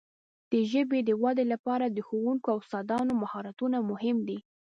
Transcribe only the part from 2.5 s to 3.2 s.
او استادانو